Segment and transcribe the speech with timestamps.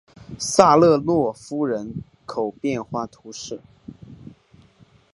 [0.39, 3.61] 萨勒诺夫人口变化图示